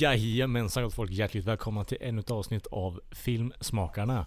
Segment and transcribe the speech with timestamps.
[0.00, 4.26] Jajamensan gott folk, hjärtligt välkomna till ännu ett avsnitt av Filmsmakarna.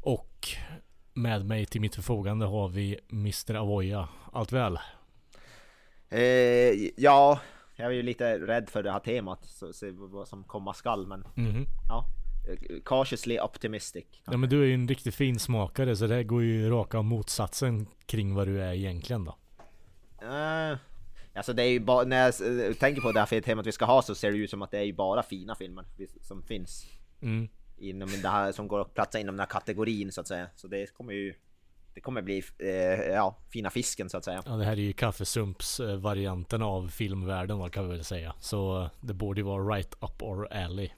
[0.00, 0.48] Och
[1.14, 3.54] med mig till mitt förfogande har vi Mr.
[3.54, 4.08] Avoya.
[4.32, 4.78] Allt väl?
[6.08, 6.20] Eh,
[6.96, 7.40] ja,
[7.76, 11.06] jag är ju lite rädd för det här temat, så se vad som komma skall,
[11.06, 11.66] men Mhm.
[11.88, 12.06] ja.
[12.50, 14.04] eh, Cautiously optimistic.
[14.24, 17.86] Ja men du är ju en riktigt fin smakare så det går ju raka motsatsen
[18.06, 19.36] kring vad du är egentligen då.
[20.22, 20.78] Eh,
[21.34, 23.84] alltså det är ju bara, när jag eh, tänker på det här temat vi ska
[23.84, 25.84] ha så ser det ju ut som att det är ju bara fina filmer
[26.20, 26.86] som finns.
[27.22, 27.48] Mm.
[27.78, 30.46] Inom det här, som går att platsa inom den här kategorin så att säga.
[30.56, 31.34] Så det kommer ju
[31.94, 32.68] det kommer bli eh,
[33.14, 34.42] ja, fina fisken så att säga.
[34.46, 38.34] Ja det här är ju kaffesumps-varianten av filmvärlden vad kan vi väl säga.
[38.40, 40.90] Så det borde ju vara right up or alley.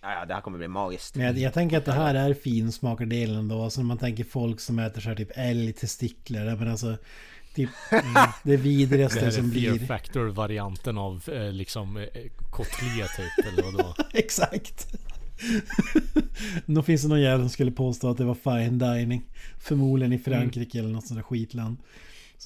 [0.00, 1.16] Ja, ja, det här kommer bli magiskt.
[1.16, 3.62] Men jag, jag tänker att det här är finsmakardelen då.
[3.62, 6.56] Alltså när man tänker folk som äter så här typ älgtestiklar.
[6.56, 6.96] Men alltså
[7.66, 7.70] typ
[8.42, 9.78] det vidrigaste Det här är som blir.
[9.86, 12.04] factor-varianten av eh, liksom eh,
[12.50, 13.94] kotlé typ eller vadå?
[14.12, 14.86] Exakt.
[16.66, 19.22] Då finns det någon jävel som skulle påstå att det var fine dining.
[19.60, 21.76] Förmodligen i Frankrike eller något sånt där skitland.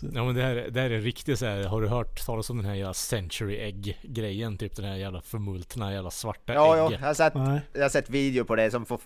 [0.00, 1.64] Ja men det här, det här är riktigt så här.
[1.64, 4.58] Har du hört talas om den här jävla century egg grejen?
[4.58, 7.00] Typ den här jävla förmultna jävla svarta Ja, ja, ägget.
[7.00, 7.60] jag har sett, Nej.
[7.72, 9.00] jag har sett video på det som får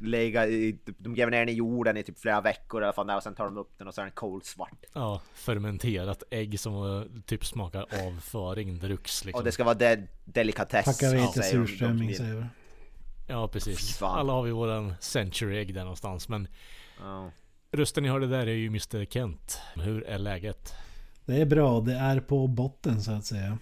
[0.00, 3.06] lägga i, de gräver ner den i jorden i typ flera veckor i alla fall
[3.06, 4.84] där och sen tar de upp den och så är den kolsvart.
[4.92, 9.38] Ja, fermenterat ägg som eh, typ smakar avföring drucks liksom.
[9.40, 10.96] Och det ska vara de delikatess.
[10.96, 12.46] Säger de- de surströmming säger jag.
[13.26, 14.02] Ja precis.
[14.02, 16.28] Alla har vi våran century egg där någonstans.
[16.28, 16.48] Men
[17.00, 17.30] Ja.
[17.72, 19.60] Rösten ni hörde där är ju Mr Kent.
[19.74, 20.74] Hur är läget?
[21.24, 23.58] Det är bra, det är på botten så att säga.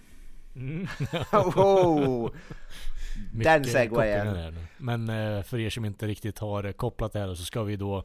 [0.55, 0.87] Mm.
[1.31, 2.31] Oh,
[3.33, 4.67] Den Mycket segwayen.
[4.77, 8.03] Men eh, för er som inte riktigt har kopplat det här så ska vi då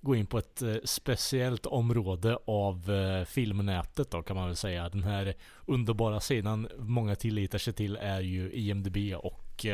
[0.00, 4.88] gå in på ett eh, speciellt område av eh, filmnätet då kan man väl säga.
[4.88, 5.34] Den här
[5.66, 9.66] underbara sidan många tilllitar sig till är ju IMDB och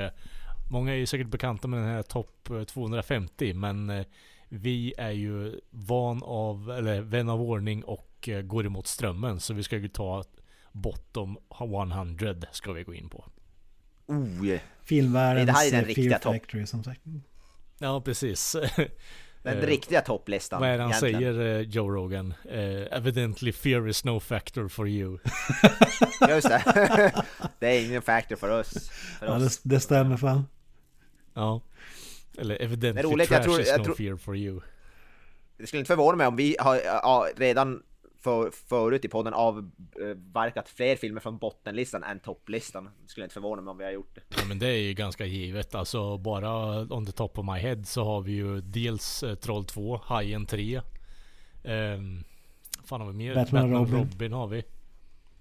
[0.70, 4.04] många är ju säkert bekanta med den här topp eh, 250 men
[4.52, 9.54] vi är ju van av, eller vän av ordning och eh, går emot strömmen så
[9.54, 10.24] vi ska ju ta
[10.72, 13.24] bottom 100 ska vi gå in på.
[14.06, 14.60] oh, yeah.
[14.82, 16.34] Filmvärldens Det här är den riktiga Fear topp.
[16.34, 17.00] Factory som sagt.
[17.78, 18.56] Ja precis.
[19.42, 20.60] Den Eh, riktiga topplistan.
[20.60, 21.34] Vad är det han egentligen.
[21.34, 22.34] säger eh, Joe Rogan?
[22.50, 25.18] Eh, evidently fear is no factor for you.
[26.28, 26.62] Just det.
[27.58, 28.88] det är ingen factor för oss.
[29.18, 29.58] För Ja, oss.
[29.58, 30.46] det, det stämmer fan.
[31.34, 31.60] ja.
[32.38, 34.60] Eller evidently roligt, trash jag tror- is jag no tror- fear for you.
[35.56, 37.82] Det skulle inte förvåna mig om vi har ja, redan
[38.20, 42.84] för, förut i podden avverkat fler filmer från bottenlistan än topplistan.
[43.02, 44.20] Det skulle inte förvåna mig om vi har gjort det.
[44.28, 45.74] Ja, men det är ju ganska givet.
[45.74, 49.64] Alltså bara on the top of my head så har vi ju dels eh, Troll
[49.64, 50.80] 2, Hajen 3.
[51.64, 52.24] Um,
[52.84, 53.34] fan har vi mer?
[53.34, 53.98] Batman Batman, Robin.
[54.12, 54.32] Robin.
[54.32, 54.62] har vi.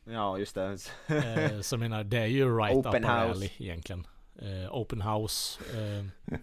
[0.06, 0.78] Ja, just det.
[1.08, 3.22] Eh, så jag menar, det är ju right Open up house.
[3.32, 4.08] alley egentligen.
[4.42, 5.60] Eh, open house.
[5.74, 6.06] Eh,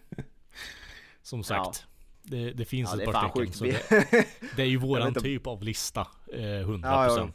[1.27, 1.87] som sagt.
[2.23, 3.53] Det, det finns Ja, det ett par stycken.
[3.53, 4.27] Så det,
[4.57, 6.07] det är ju våran typ av lista.
[6.33, 6.81] Eh, 100%.
[6.83, 7.29] Ja, ja.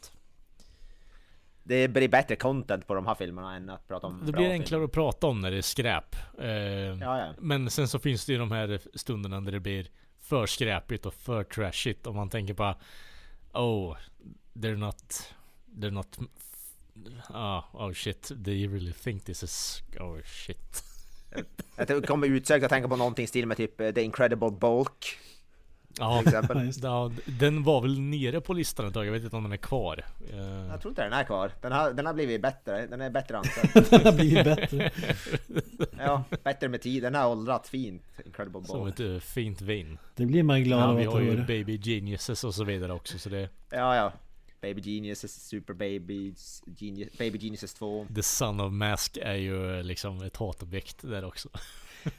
[1.64, 4.50] Det blir bättre content på de här filmerna än att prata om Det bra blir
[4.50, 6.16] enklare att prata om när det är skräp.
[6.38, 7.34] Eh, Ja, ja.
[7.38, 9.86] Men sen så finns det ju de här stunderna där det blir
[10.20, 12.06] för skräpigt och för trashigt.
[12.06, 12.74] Om man tänker på
[13.52, 13.96] Oh,
[14.54, 15.34] they're not...
[15.76, 16.18] They're not...
[17.28, 18.32] Ah, oh shit.
[18.44, 19.82] They really think this is...
[20.00, 20.84] Oh shit.
[21.76, 25.18] Jag kommer utsökt att tänka på någonting i stil med typ eh, The Incredible Bulk.
[25.98, 26.22] Ja.
[26.32, 26.42] Ja,
[26.82, 29.06] ja, den var väl nere på listan ett tag.
[29.06, 30.04] Jag vet inte om den är kvar.
[30.32, 30.38] Eh,
[30.70, 31.52] Jag tror inte den är kvar.
[31.62, 32.86] Den har, den har blivit bättre.
[32.86, 33.86] Den är bättre ansedd.
[33.90, 34.90] Den har blivit bättre.
[35.98, 37.02] Ja, bättre med tid.
[37.02, 38.02] Den har åldrats fint.
[38.24, 38.94] Incredible Som Bulk.
[38.94, 39.98] ett eh, fint vin.
[40.16, 41.44] Det blir man glad Ja, av vi att har ju.
[41.44, 43.18] Baby Geniuses och så vidare också.
[43.18, 44.12] Så det Ja, ja.
[44.62, 48.06] Baby Geniuses, Super Babies, Genius, Baby Geniuses 2.
[48.14, 51.48] The Son of Mask är ju eh, liksom ett hatobjekt där också.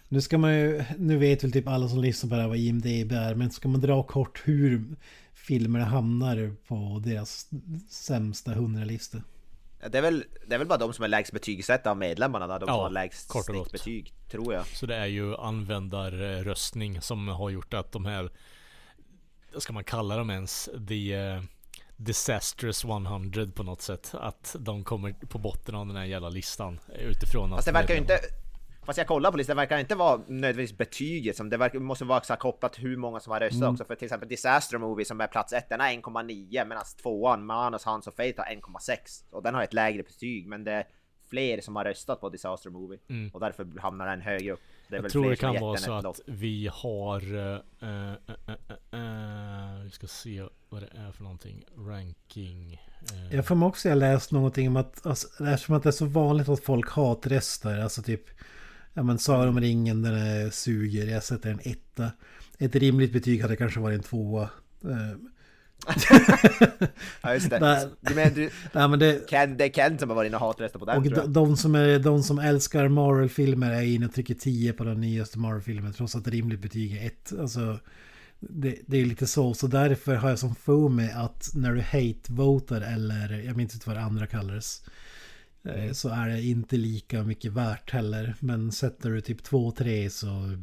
[0.10, 2.58] Nu ska man ju, nu vet väl typ alla som lyssnar på det här vad
[2.58, 4.96] IMDB är, men ska man dra kort hur
[5.34, 7.50] filmerna hamnar på deras
[7.90, 9.22] sämsta hundralista?
[9.82, 12.48] Ja, Det är, väl, det är väl bara de som är lägst betygsatta av medlemmarna
[12.48, 14.68] där, de Ja, som har lägst kort och snittbetyg, tror jag.
[14.68, 18.30] Så det är ju användarröstning som har gjort att de här,
[19.54, 20.70] vad ska man kalla dem ens?
[20.88, 21.42] The, eh,
[22.04, 24.12] Disastrous 100 på något sätt.
[24.14, 26.80] Att de kommer på botten av den här jävla listan.
[27.00, 28.20] Utifrån Fast det att verkar ju inte...
[28.86, 32.06] Fast jag kollar på listan, det verkar inte vara nödvändigtvis betyget som det verkar, måste
[32.06, 33.74] vara här kopplat hur många som har röstat Mm.
[33.74, 33.86] också.
[33.86, 37.84] För till exempel Disaster Movie som är plats ett, den har 1,9 medan tvåan, Manus,
[37.84, 39.24] Hans och Fate har 1,6.
[39.32, 40.88] Och den har ett lägre betyg, men det är
[41.30, 43.00] fler som har röstat på Disaster Movie.
[43.34, 44.60] Och därför hamnar den högre upp.
[44.88, 45.06] Det är Mm.
[45.06, 46.16] Jag tror det kan vara så att lopp.
[46.26, 47.36] vi har...
[47.36, 47.60] eh,
[47.90, 48.14] eh,
[48.92, 48.98] vi
[49.94, 51.64] ska se vad det är för någonting.
[51.78, 52.74] Ranking.
[53.14, 55.92] eh, Jag får mig också jag läst någonting om att alltså, eftersom att det är
[55.92, 58.22] så vanligt att folk hatröstar, alltså typ
[58.94, 62.12] Ja men Sagan om ringen den är suger, jag sätter en etta.
[62.58, 64.50] Ett rimligt betyg hade kanske varit en tvåa.
[64.84, 65.18] Eh,
[67.22, 67.60] Ja just det.
[67.60, 67.88] Nej.
[68.02, 69.30] Du menar, du, Nej men det...
[69.30, 71.22] Ken, det är Ken som har varit inne och hatröstat på den Och tror de,
[71.22, 71.30] jag.
[71.30, 75.40] de, som är, de som älskar Marvel-filmer är inne och trycker 10 på den nyaste
[75.40, 77.34] Marvel-filmen trots att rimligt betyg är 1.
[77.40, 77.80] Alltså,
[78.50, 81.82] det, det är lite så, så därför har jag som få med att när du
[81.82, 84.84] hate-votar eller jag minns inte vad det andra kallades.
[85.64, 88.36] eh, Så är det inte lika mycket värt heller.
[88.40, 90.58] Men sätter du typ 2-3 så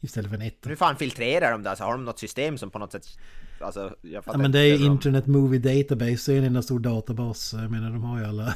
[0.00, 0.56] istället för en 1.
[0.66, 1.74] Hur fan filtrerar de där?
[1.74, 3.06] Så har de något system som på något sätt...
[3.60, 6.78] Alltså, jag Ja men det är ju Internet Movie Database, det är en enda stor
[6.78, 7.52] databas.
[7.52, 8.54] Jag menar de har ju alla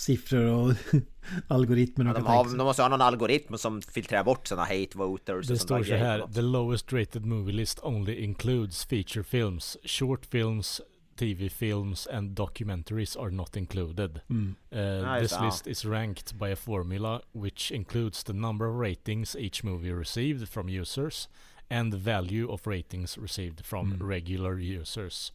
[0.00, 0.72] siffror och
[1.48, 5.46] algoritmer Ja, de, har, de måste ha någon algoritm som filtrerar bort sådana hate voters
[5.46, 6.26] Det och står så här.
[6.34, 9.76] The lowest rated movie list only includes feature films.
[9.84, 10.80] Short films,
[11.16, 14.20] TV films and documentaries are not included.
[14.28, 14.54] Mm.
[14.72, 15.44] Uh, Ja, just this ja.
[15.46, 20.48] list is ranked by a formula which includes the number of ratings each movie received
[20.48, 21.28] from users
[21.68, 24.08] and the value of ratings received from Mm.
[24.08, 25.32] regular users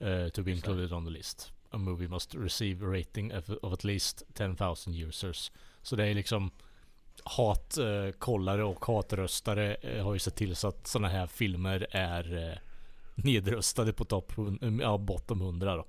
[0.00, 1.50] uh, to be included on the list.
[1.74, 5.52] A movie must receive a rating of, of at least 10,000 users.
[5.82, 6.50] Så det är liksom
[7.24, 12.50] hatkollare eh, och hatröstare eh, har ju sett till så att sådana här filmer är
[12.50, 12.58] eh,
[13.14, 15.86] nedröstade på topp, eh, ja, bottom 100 då.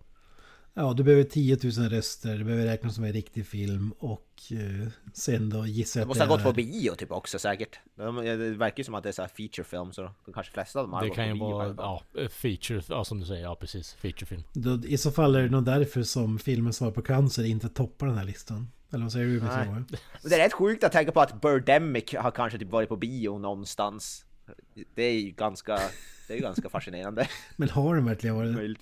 [0.78, 4.88] Ja, du behöver 10 000 röster, du behöver räkna som en riktig film och eh,
[5.14, 7.80] sen då gissar De jag måste ha gått det på bio typ också säkert.
[7.96, 10.54] De, det verkar ju som att det är så här feature film så de kanske
[10.54, 13.06] flesta av dem har Det gått kan på ju bio vara, ja, eh, feature, ja
[13.06, 14.44] som du säger, ja precis, featurefilm.
[14.54, 18.08] Då, I så fall är det nog därför som filmen Svar på cancer inte toppar
[18.08, 18.72] den här listan.
[18.92, 19.42] Eller vad säger du?
[19.42, 19.68] Nej.
[19.68, 19.86] Men
[20.24, 23.38] det är rätt sjukt att tänka på att Birdemic har kanske typ varit på bio
[23.38, 24.26] någonstans.
[24.96, 25.80] Det är ju ganska,
[26.28, 27.28] det är ganska fascinerande.
[27.56, 28.76] Men har den verkligen varit det?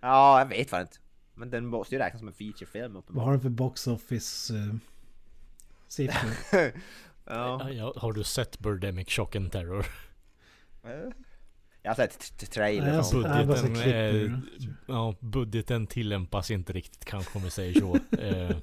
[0.00, 0.96] Ja, jag vet fan inte.
[1.38, 3.32] Men den måste ju räknas som en featurefilm Vad har uppenbarligen.
[3.32, 4.74] den för box office eh,
[5.88, 6.30] siffror?
[7.28, 7.60] Ja.
[7.60, 9.86] Ja, ja, har du sett Birdemic Shock and Terror?
[11.82, 13.22] Jag har sett t- t- trailer Nej, från...
[13.22, 14.40] jag har sett Budgeten, klipp är, ur
[14.86, 17.98] ja, budgeten tillämpas inte riktigt kanske om vi säger så.
[18.18, 18.56] Eh,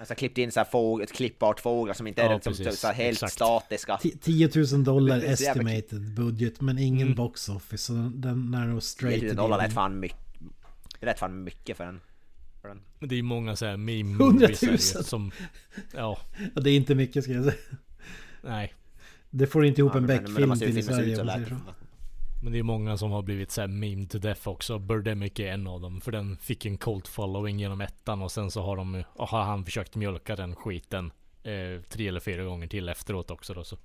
[0.00, 2.80] Alltså klippt in så här fåg, ett klippbart fåglar som inte är Ja, liksom, precis.
[2.80, 3.32] så här helt Exakt.
[3.32, 3.96] statiska.
[3.96, 7.14] Ti- 10 000 dollar är estimated budget men ingen Mm.
[7.16, 7.84] box office.
[7.84, 10.18] Så den är nog 10 straight 000 to dollar lät fan mycket.
[11.00, 12.00] Det lät fan mycket för en.
[12.62, 12.80] För en.
[12.98, 14.38] men det är ju många så här meme 100 000.
[14.62, 15.30] movies här ju som,
[15.94, 16.18] ja,
[16.54, 17.56] Ja, det är inte mycket ska jag säga.
[18.42, 18.74] nej.
[19.30, 21.24] Det får inte ihop Ja, en men- men det Beck-film till i Sverige så.
[22.42, 24.78] Men det är många som har blivit så här meme to death också.
[24.78, 26.00] Birdemic är en av dem.
[26.00, 29.64] För den fick en cult following genom ettan och sen så har de har han
[29.64, 31.12] försökt mjölka den skiten
[31.42, 33.76] eh, tre eller fyra gånger till efteråt också då så.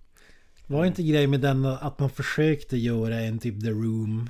[0.68, 4.30] Var inte grejen med den att man försökte göra en typ The Room?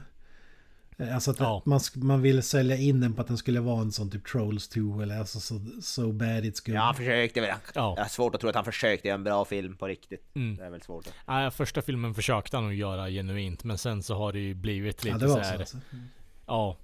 [0.97, 1.61] Eh, Alltså att Ja.
[1.65, 4.67] man, man ville sälja in den på att den skulle vara en sån typ Trolls
[4.69, 6.75] 2 eller alltså so, so bad it's good.
[6.75, 7.49] Ja, han försökte väl.
[7.75, 7.93] Ja.
[7.97, 10.35] Jag har svårt att tro att han försökte göra en bra film på riktigt.
[10.35, 10.55] Mm.
[10.55, 11.07] Det är väl svårt.
[11.07, 14.53] att- Nej, första filmen försökte han nog göra genuint men sen så har det ju
[14.53, 15.59] blivit lite Ja, det var så så här.
[15.59, 15.77] alltså.
[16.47, 16.77] Ja,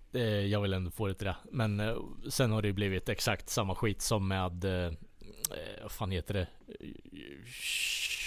[0.50, 1.36] jag vill ändå få det till det.
[1.51, 1.95] Men eh,
[2.29, 4.93] sen har det ju blivit exakt samma skit som med, eh,
[5.81, 6.48] vad fan heter det?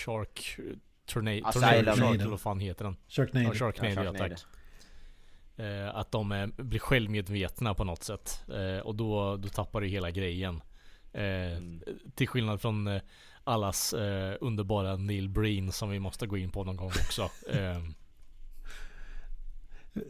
[0.04, 0.56] Shark
[1.06, 1.84] Tornado, Asylum.
[1.84, 2.96] Tornado Shark eller vad fan heter den?
[3.08, 3.46] Sharknado.
[3.46, 4.28] Ja, Sharknado, Ja, ja, Sharknado.
[4.34, 4.44] tack.
[5.56, 8.44] Eh, att de är, blir självmedvetna på något sätt.
[8.48, 10.62] Eh, och då, då tappar du hela grejen.
[11.12, 11.80] Eh, Mm.
[12.14, 13.02] Till skillnad från eh,
[13.44, 17.22] allas eh, underbara Neil Breen som vi måste gå in på någon gång också.
[17.52, 17.82] Eh,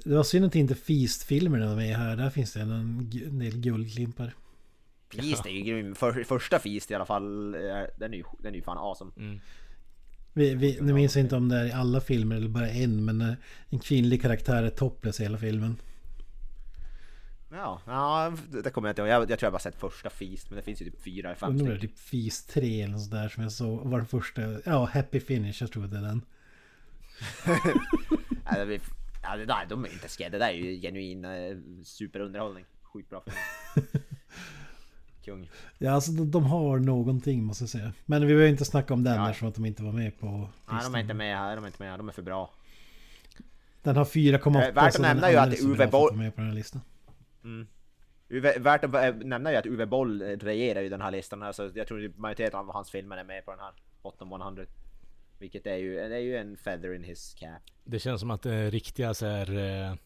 [0.05, 2.17] Det var synd att inte Feast-filmerna var med här.
[2.17, 4.35] Där finns det en, del guldklimpar.
[5.15, 5.95] Feast är ju grym.
[5.95, 7.53] För, första Feast i alla fall,
[7.97, 9.13] den är ju, den är ju fan awesome.
[9.17, 9.41] mm.
[10.33, 13.05] Vi, vi, nu minns jag inte om det är i alla filmer eller bara en.
[13.05, 13.35] Men eh,
[13.69, 15.77] en kvinnlig karaktär är topless i hela filmen.
[17.51, 19.09] Ja, ja det kommer jag inte ihåg.
[19.11, 21.39] Jag, jag tror jag bara sett första Feast, men det finns ju typ fyra eller
[21.39, 21.81] fem det stycken.
[21.81, 23.87] typ Feast 3 eller sådär som jag såg.
[23.89, 24.43] Var den första.
[24.65, 25.57] Ja, Happy Finish.
[25.61, 26.23] Jag tror det är den.
[28.45, 28.81] Ja, det, blir-
[29.23, 30.39] ja, det där, de är inte skrädda.
[30.39, 32.65] Det där är ju genuin eh, superunderhållning.
[32.83, 33.87] Skitbra film.
[35.25, 35.51] Kung.
[35.79, 37.93] Ja, alltså de, de har någonting måste jag säga.
[38.07, 39.29] Men vi behöver inte snacka om den Ja.
[39.29, 40.27] eftersom att de inte var med på
[40.71, 41.57] Nej, de är inte med här.
[41.57, 41.99] De är inte med här.
[41.99, 42.51] De är för bra.
[43.83, 46.57] Den har 4,8 Eh, värt att nämna ju att Uwe Boll- med på den här
[46.57, 46.81] listan.
[48.29, 51.43] Uwe, värt att eh, nämna ju att Uwe Boll eh, regerar ju den här listan.
[51.43, 54.65] Alltså, jag tror majoriteten av hans filmer är med på den här bottom 100.
[55.39, 57.63] Vilket är ju, det är ju en feather in his cap.
[57.85, 59.99] Det känns som att det är riktiga så här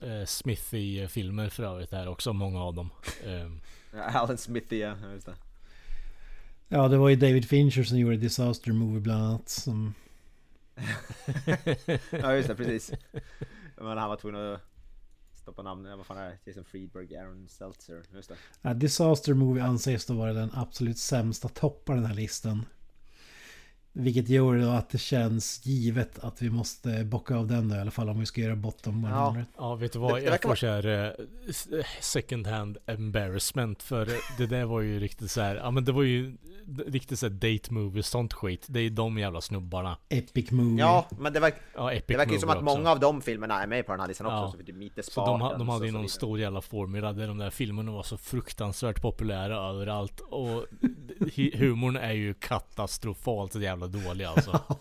[0.00, 2.90] eh, Smithy-filmer för övrigt här också, många av dem.
[3.26, 3.60] Ehm,
[4.14, 5.34] Alan Smithy, ja just det.
[6.68, 9.48] Ja, det var ju David Fincher som gjorde Disaster Movie bland annat.
[9.48, 9.94] Som...
[12.10, 12.92] Ja just det, precis.
[13.76, 14.60] Men han var tvungen att
[15.34, 16.38] stoppa namnet, vad fan är det?
[16.44, 18.36] Jason Friedberg, Aaron Seltzer, just det.
[18.62, 22.64] Ja, Disaster Movie anses då vara den absolut sämsta toppen den här listan.
[24.00, 27.78] Vilket gör då att det känns givet att vi måste bocka av den då, i
[27.78, 29.44] alla fall om vi ska göra bottom 100.
[29.56, 30.14] Ja, vet du vad?
[30.14, 31.14] Det- det jag får så här
[31.70, 35.92] eh, second hand embarrassment för det där var ju riktigt så här, ja men det
[35.92, 36.36] var ju
[36.86, 38.66] riktigt så här date movie, sånt skit.
[38.68, 39.96] Det är ju de jävla snubbarna.
[40.08, 40.78] Epic Movie.
[40.84, 42.64] Ja, men det, verk, Ja, Epic det verkar ju som att också.
[42.64, 44.36] många av de filmerna är med på den här listan också.
[44.36, 44.50] Ja.
[44.52, 47.26] Så typ Meet the Så de, ha- de hade ju någon stor jävla formula där
[47.28, 50.20] de där filmerna var så fruktansvärt populära överallt.
[50.20, 50.66] Och
[51.54, 54.60] humorn är ju katastrofalt jävla dålig alltså.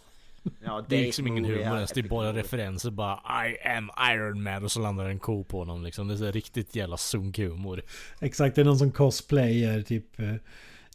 [0.63, 4.43] Ja, Det är liksom ingen humor ens, det är bara referenser bara I am Iron
[4.43, 6.07] Man och så landar en ko på honom liksom.
[6.07, 7.81] Det är så riktigt jävla sunkhumor.
[8.22, 10.36] Exakt, det är någon som cosplayar typ eh,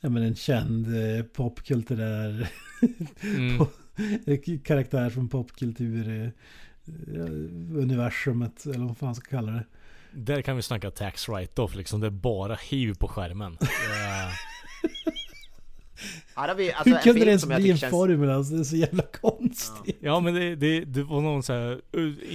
[0.01, 2.49] ja, men en känd eh, popkulturär
[3.23, 3.67] Mm.
[4.65, 6.25] karaktär från popkultur eh,
[7.15, 7.31] eh,
[7.83, 9.65] universumet eller vad fan ska kalla det.
[10.13, 12.01] Där kan vi snacka tax write-off liksom.
[12.01, 13.59] Det är bara hiv på skärmen.
[16.37, 17.91] Här har vi alltså Hur en kunde det ens bli en känns...
[17.91, 18.31] formel?
[18.31, 19.97] Alltså, det är så jävla konstigt.
[20.01, 21.81] Ja men det, det, det var någon så här,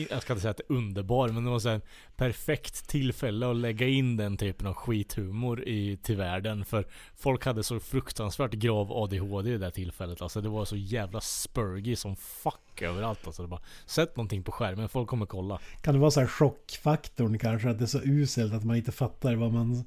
[0.10, 1.82] jag ska inte säga att det är underbar, men det var så här
[2.16, 6.66] perfekt tillfälle att lägga in den typen av skithumor i, till världen.
[6.66, 10.22] För folk hade så fruktansvärt grav ADHD i det där tillfället.
[10.22, 13.20] Alltså det var så jävla spurgy som fuck överallt.
[13.26, 15.60] Alltså det bara, sätt någonting på skärmen, folk kommer kolla.
[15.82, 17.70] Kan det vara så här chockfaktorn kanske?
[17.70, 19.84] Att det är så uselt att man inte fattar vad man...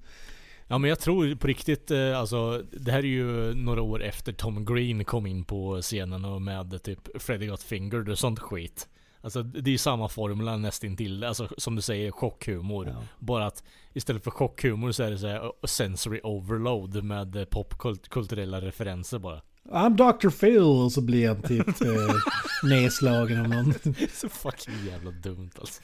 [0.70, 4.32] Ja men jag tror på riktigt, eh, alltså det här är ju några år efter
[4.32, 8.88] Tom Green kom in på scenen och med typ Freddy Got Fingered och sånt skit.
[9.20, 12.86] Alltså det är ju samma formula nästintill, alltså som du säger chockhumor.
[12.86, 13.02] Ja.
[13.18, 17.44] Bara att istället för chockhumor så är det så här, uh, sensory overload med eh,
[17.44, 19.42] popkulturella referenser bara.
[19.70, 20.30] I'm Dr.
[20.30, 22.14] Phil och så blir han typ eh,
[22.70, 23.74] nedslagen av någon.
[24.12, 25.82] så fucking jävla dumt alltså.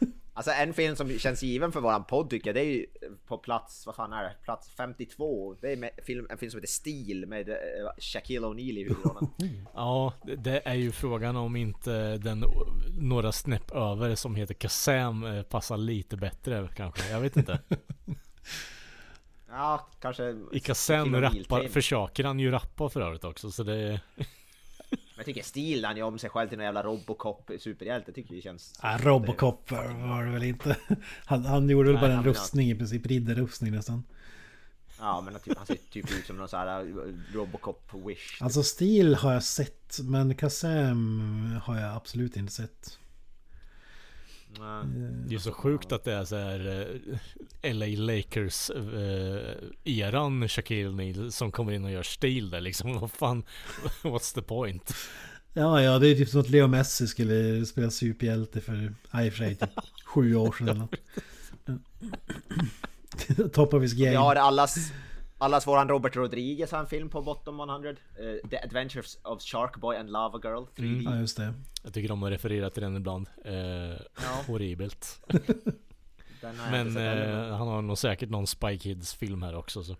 [0.36, 2.86] Alltså en film som känns given för våran podd tycker jag, det är ju
[3.26, 4.34] på plats, vad fan är det?
[4.44, 5.56] Plats 52.
[5.60, 7.54] Det är med, film, en film som heter Steel med uh,
[7.98, 9.28] Shaquille O'Neal i huvudrollen.
[9.74, 12.44] Ja, det- är ju frågan om inte den
[12.98, 17.10] några snäpp över som heter Kazam eh, passar lite bättre kanske.
[17.10, 17.60] Jag vet inte.
[19.48, 20.36] ja, kanske...
[20.52, 24.00] I Kazam rappar, försöker han ju rappa för övrigt också så det...
[25.16, 28.34] Men jag tycker Steel, han gör om sig själv till någon jävla Robocop superhjälte, tycker
[28.34, 28.74] det känns...
[28.78, 30.76] Ah, Robocop var det väl inte.
[31.24, 33.06] Han, han gjorde väl bara en rustning i princip.
[33.06, 34.02] Riddarrustning nästan.
[34.98, 38.42] Ja men typ, han ser typ ut som någon sån här uh, Robocop-wish.
[38.44, 39.98] Alltså Steel har jag sett.
[40.02, 42.98] Men Kazam har jag absolut inte sett.
[44.58, 44.84] Nej.
[45.28, 46.88] Det är så sjukt att det är så här
[47.62, 52.98] eh, LA Lakers eh, eran Shaquille O'Neal som kommer in och gör stil där liksom.
[53.00, 53.44] Vad fan,
[54.02, 54.94] what's the point?
[55.52, 59.30] Ja, ja, det är typ som att Leo Messi skulle spela superhjälte för, och för
[59.30, 59.70] sig, typ
[60.04, 60.94] sju år sedan eller något.
[63.52, 64.10] Top of his game.
[64.10, 64.92] Vi har allas,
[65.44, 67.90] allas våran Robert Rodriguez har en film på bottom 100.
[67.90, 67.96] eh,
[68.50, 71.02] The Adventures of Sharkboy and Lava Girl 3D.
[71.10, 71.54] Ja, just det.
[71.82, 73.28] Jag tycker de har refererat till den ibland.
[74.46, 75.20] Horribelt.
[76.40, 76.96] Den har jag Men
[77.50, 79.96] eh, han har nog säkert någon Spy Kids film här också så.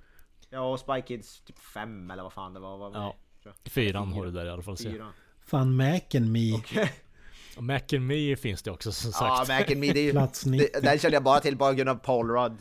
[0.51, 2.79] Ja, och Spy Kids typ 5 eller vad fan det var.
[2.79, 3.15] var Ja.
[3.65, 4.17] Fyran Fyra.
[4.17, 4.77] har du där i alla fall.
[4.77, 4.91] Se.
[4.91, 5.07] Fyra.
[5.47, 6.53] Fan, Mac and Me.
[7.57, 9.49] Och Mac and Me finns det också som Ja, sagt.
[9.49, 10.11] Mac and Me, det är ju...
[10.11, 10.69] Plats 90.
[10.75, 12.57] det- Den känner jag bara till bara på grund av Paul Rudd.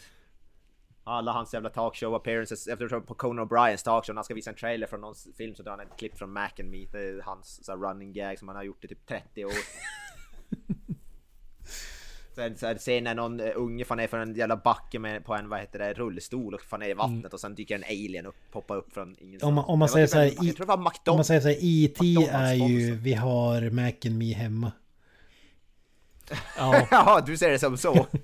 [1.03, 4.55] Alla hans jävla talkshow appearances, eftersom på Conan O'Briens talkshow när han ska visa en
[4.55, 6.85] trailer från någon film så drar han ett klipp från Mac and Me.
[6.91, 9.51] Det är hans så running gag som han har gjort i typ 30 år.
[12.35, 15.25] Sen så här, sen när någon uh, unge fan är från en jävla backe med,
[15.25, 17.83] på en vad heter det, rullstol och fan är i vattnet och sen dyker en
[17.83, 19.47] alien upp, poppar upp från ingenstans.
[19.49, 21.15] Om man- om man säger typ så här, en- i- Jag tror det var Om
[21.17, 21.55] man säger så här.
[21.55, 24.71] McDonald's är ju, vi har Mac and Me hemma.
[26.57, 28.07] Ja, Ja, du ser det som så.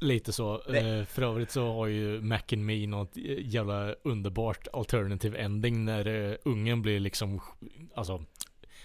[0.00, 0.62] lite så.
[0.68, 5.84] Det- Eh, för övrigt så har ju Mac and Me något jävla underbart alternative ending
[5.84, 7.40] när eh, ungen blir liksom,
[7.94, 8.24] alltså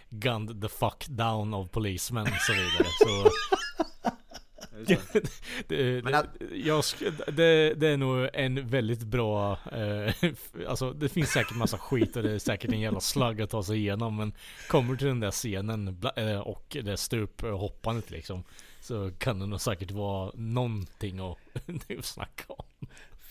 [0.09, 2.87] gunned the fuck down av polismän och så vidare.
[2.99, 3.29] Så
[5.67, 6.03] det, det,
[6.55, 6.83] jag,
[7.27, 9.57] det, det är nog en väldigt bra...
[9.71, 10.13] Eh,
[10.67, 13.63] alltså det finns säkert massa skit och det är säkert en jävla slagg att ta
[13.63, 14.15] sig igenom.
[14.15, 14.33] Men
[14.69, 18.43] kommer till den där scenen eh, och det stuphoppandet liksom.
[18.81, 21.37] Så kan det nog säkert vara någonting att,
[22.05, 22.87] snacka om.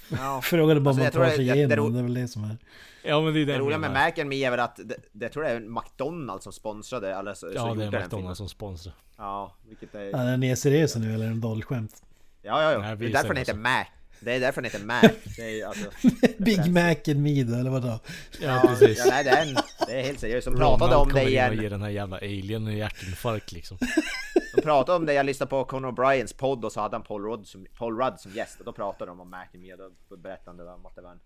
[0.09, 0.41] Ja.
[0.43, 2.57] Frågan är bara om alltså, man tar sig igenom, det, är väl det som är...
[3.03, 5.29] Ja men det är det Det roliga med Mac Me är väl att, det, det
[5.29, 8.95] tror jag är McDonalds som sponsrade, eller så, Ja det är McDonalds som sponsrar.
[9.17, 10.05] Ja, vilket är...
[10.05, 12.03] Ja, är den seriös nu eller är det en dålig skämt?
[12.43, 12.95] Ja, ja, ja.
[12.95, 13.85] det är därför den heter Mac.
[14.21, 15.09] Det är därför den heter Mac.
[15.37, 15.91] Det är alltså,
[16.39, 17.99] Big Mac and me då, eller vadå?
[18.41, 18.99] Ja, precis.
[18.99, 20.47] Ja, nej, det, är en, det är helt seriöst.
[20.47, 21.51] De pratade om det igen.
[21.51, 23.79] och ger den här jävla alien en hjärtinfarkt liksom.
[24.61, 27.25] De pratade om det, jag lyssnade på Conor Bryans podd och så hade han Paul
[27.25, 30.65] Rudd som, Paul Rudd som gäst och då pratade de om Mac och då berättade
[30.65, 31.21] de om att det var en...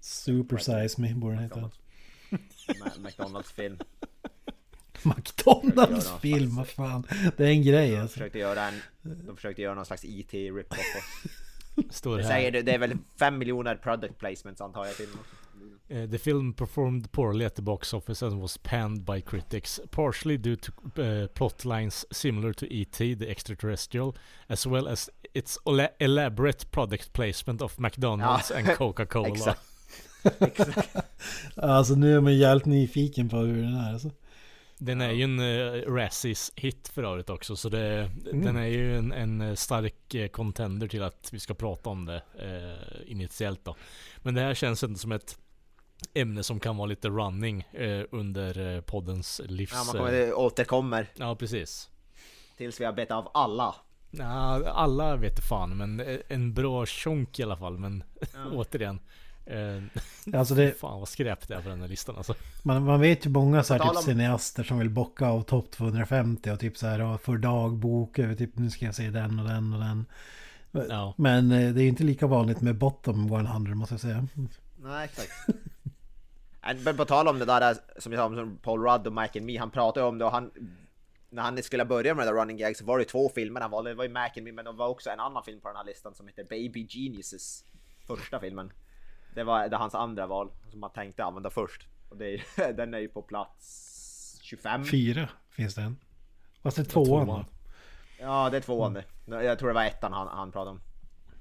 [0.00, 1.70] Super size me borde den heta.
[2.98, 3.78] McDonalds film.
[5.02, 7.06] McDonalds film, vad fan.
[7.36, 8.14] Det är en grej alltså.
[8.14, 11.26] De försökte göra en, de försökte göra någon slags IT e rip-off.
[11.90, 12.30] Står det, här.
[12.30, 15.18] Säger, det är väl 5 miljoner product placements antar jag filmen.
[15.88, 20.36] Uh, the film performed poorly at the box office and was panned by critics, partially
[20.36, 23.14] due to uh, plot lines similar to E.T.
[23.14, 24.16] the extraterrestrial,
[24.48, 25.58] as well as its
[26.00, 28.56] elaborate product placement of McDonalds ja.
[28.56, 29.28] and Coca-Cola.
[29.28, 29.60] Exakt.
[30.40, 30.96] Exakt.
[31.56, 33.92] alltså nu är man jävligt nyfiken på hur den är.
[33.92, 34.10] Alltså.
[34.78, 38.44] Den är ju en uh, Razzies hit för övrigt också så det, mm.
[38.44, 42.22] den är ju en, en stark uh, contender till att vi ska prata om det
[42.42, 43.76] uh, initiellt då.
[44.18, 45.38] Men det här känns inte som ett
[46.14, 49.72] ämne som kan vara lite running uh, under poddens livs...
[49.72, 51.06] Ja, man kommer, återkommer.
[51.14, 51.90] Ja, precis.
[52.56, 53.74] Tills vi har bett av alla.
[54.10, 57.78] Ja, alla vet fan, men en bra chonk i alla fall.
[57.78, 58.50] Men ja.
[58.52, 59.00] återigen.
[59.46, 59.82] Eh,
[60.38, 62.34] alltså det, fan vad skräp det är på den här listan alltså.
[62.62, 64.02] Man, man vet ju många så här typ om...
[64.02, 68.34] cineaster som vill bocka av topp 250 och typ så här och för dagbok över
[68.34, 70.06] typ nu ska jag se den och den och den.
[70.88, 71.14] Ja.
[71.16, 74.28] Men eh, det är inte lika vanligt med bottom 100 måste jag säga.
[74.76, 75.30] Nej exakt.
[76.74, 79.46] Men på tal om det där som jag sa om Paul Rudd och Mike and
[79.46, 80.50] Me, han pratade om det och han
[81.30, 83.70] när han skulle börja med det där running gag så var det två filmer han
[83.70, 83.90] valde.
[83.90, 85.76] Det var ju Mac and Me men det var också en annan film på den
[85.76, 87.64] här listan som heter Baby Geniuses.
[88.06, 88.72] Första filmen.
[89.34, 91.88] Det var det hans andra val som man tänkte använda först.
[92.08, 94.84] Och det är, den är ju på plats 25.
[94.84, 95.96] Fyra finns det en.
[96.62, 97.46] Fast det är tvåan va?
[98.20, 99.04] Ja det är tvåan det.
[99.26, 100.80] Jag tror det var ettan han, han pratade om.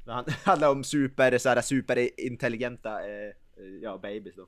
[0.25, 3.33] Det handlar om super, så här, superintelligenta eh,
[3.81, 4.47] ja, babies då.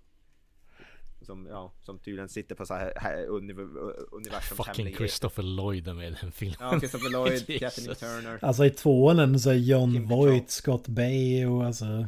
[1.21, 6.07] Som, ja, som tydligen sitter på så här, här universum Fucking Christopher Lloyd är med
[6.11, 6.57] i den filmen.
[6.59, 8.39] Ja, Christopher Lloyd, Kathleen Turner.
[8.41, 12.07] Alltså i tvåan så är John Voight, Scott Bay och alltså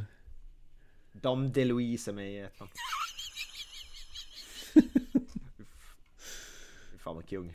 [1.12, 2.68] Dom DeLuise är med i ettan.
[7.00, 7.54] Fan vad kung.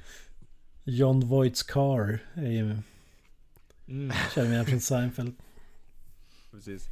[0.85, 2.77] John Voights Car är ju...
[3.89, 4.17] Mm.
[4.35, 5.35] Känner igen från Seinfeld.
[6.51, 6.89] Precis.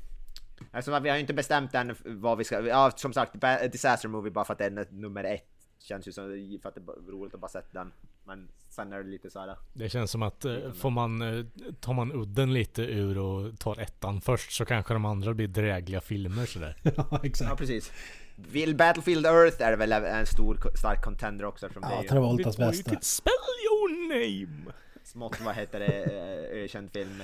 [0.71, 2.61] Alltså vi har ju inte bestämt än vad vi ska...
[2.61, 3.33] Ja som sagt,
[3.73, 5.49] Disaster Movie bara för att den är nummer ett.
[5.79, 7.93] Känns ju som för att det är roligt att bara sätta den.
[8.25, 9.57] Men sen är det lite så här.
[9.73, 11.45] Det känns som att eh, får man, eh,
[11.81, 16.01] tar man udden lite ur och tar ettan först så kanske de andra blir drägliga
[16.01, 16.77] filmer sådär.
[16.83, 17.51] ja exakt.
[17.51, 17.93] Ja precis.
[18.37, 23.01] Vill Battlefield Earth är väl en stor stark contender också från Ja, Travoltas bästa.
[23.01, 23.33] Spell
[23.65, 24.73] your name!
[25.05, 27.23] Smått vad heter det, eh, ökänd film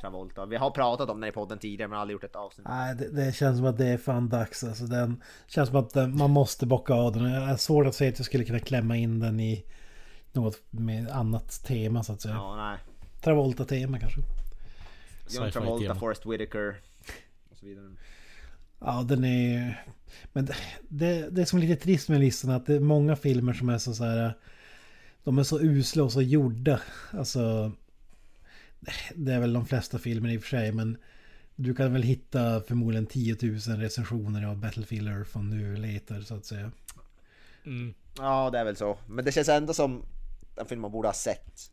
[0.00, 0.46] Travolta.
[0.46, 2.66] Vi har pratat om den i podden tidigare men aldrig gjort ett avsnitt.
[2.68, 4.64] Nej, det, det, känns som att det är fan dags.
[4.64, 7.32] Alltså, den känns som att den, man måste bocka av den.
[7.32, 9.64] Jag är svårt att säga att jag skulle kunna klämma in den i
[10.32, 12.34] något med annat tema så att säga.
[12.34, 12.78] Ja, nej.
[13.20, 14.20] Travolta-tema kanske.
[15.30, 16.76] John Travolta, Forrest Whitaker
[17.50, 17.90] och så vidare.
[18.80, 19.84] Ja, den är...
[20.32, 20.56] Men det,
[20.88, 23.78] det, det är som lite trist med listan att det är många filmer som är
[23.78, 24.34] så, så här...
[25.24, 26.80] De är så usla och så gjorda.
[27.10, 27.72] Alltså...
[29.14, 30.98] Det är väl de flesta filmer i och för sig, men...
[31.58, 36.34] Du kan väl hitta förmodligen 10 000 recensioner av Battlefield Earth om du letar så
[36.34, 36.70] att säga.
[37.66, 37.94] Mm.
[38.18, 38.98] Ja, det är väl så.
[39.06, 40.02] Men det känns ändå som
[40.56, 41.70] en film man borde ha sett.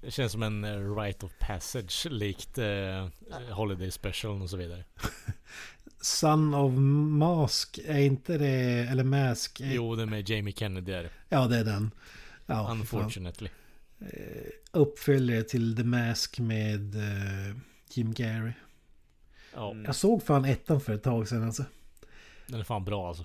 [0.00, 3.08] Det känns som en uh, right of passage likt uh,
[3.50, 4.84] Holiday Special och så vidare.
[6.00, 6.72] Son of
[7.18, 9.60] Mask, är inte det, eller Mask?
[9.60, 9.72] Är...
[9.72, 11.90] Jo, det är med Jamie Kennedy är Ja, det är den.
[12.46, 13.50] Ja, Unfortunately.
[14.02, 16.96] Uh, uppföljare till The Mask med
[17.90, 18.52] Jim Carrey.
[19.54, 19.76] Ja.
[19.84, 21.64] Jag såg fan ettan för ett tag sedan alltså.
[22.46, 23.24] Den är fan bra alltså.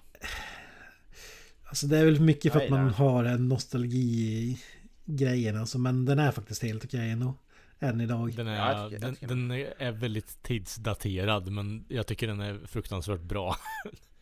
[1.63, 4.57] Alltså det är väl mycket för att man har en nostalgi
[5.05, 5.79] grejen alltså.
[5.79, 7.33] Men den är faktiskt helt okej ändå.
[7.79, 8.33] Än idag.
[8.35, 13.55] Den är, ja, den, den, är väldigt tidsdaterad men jag tycker den är fruktansvärt bra.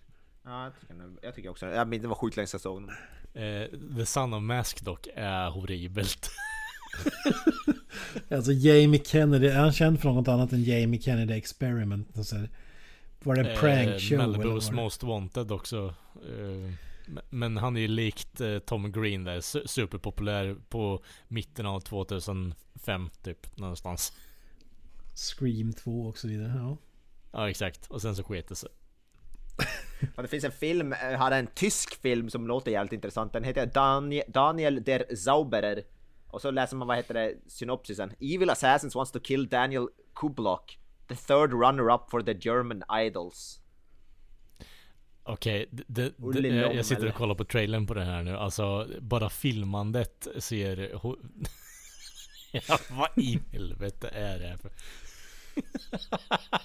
[0.45, 2.61] ja, jag tycker, den, jag tycker också Jag minns det var sjukt länge sedan jag
[2.61, 2.89] såg den.
[3.43, 6.29] Eh, The Son of Mask dock är horribelt.
[8.31, 12.17] alltså Jamie Kennedy, är han känd för något annat än Jamie Kennedy Experiment?
[12.17, 12.49] Och så här,
[13.23, 14.19] var det en prank Eh, show?
[14.19, 14.71] eller Malibus?
[14.71, 15.93] Most Wanted också.
[16.15, 16.71] Eh,
[17.29, 23.09] men- han är ju likt eh, Tom Green där, su- superpopulär på mitten av 2005
[23.23, 24.13] typ, någonstans.
[25.15, 26.53] Scream 2 och så vidare.
[26.57, 26.77] Ja.
[27.31, 28.69] Ja exakt, och sen så sket det sig.
[30.15, 33.33] Ja, det finns en film, jag hade en tysk film som låter jävligt intressant.
[33.33, 35.83] Den heter Daniel, Daniel der Zauberer.
[36.27, 38.11] Och så läser man vad heter det, synopsisen.
[38.19, 43.59] Evil assassins wants to kill Daniel Kublock, the third runner-up for the German idols.
[45.23, 46.13] Okej, det,
[46.61, 48.37] jag- jag sitter och kollar på trailern på det här nu.
[48.37, 50.77] Alltså, bara filmandet ser...
[52.51, 54.71] ja, vad i helvete är det här för...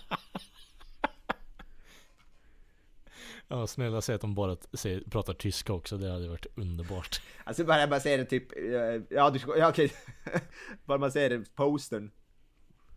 [3.53, 5.97] Ja, snälla säg att de bara säger, pratar tyska också.
[5.99, 7.23] Det hade varit underbart.
[7.45, 9.93] Alltså bara man ser det typ, eh, ja, du, ska- ja okej.
[10.85, 12.11] bara man ser det, postern.